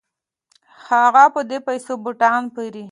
[0.87, 2.79] هغه په دې پیسو بوټان پيري.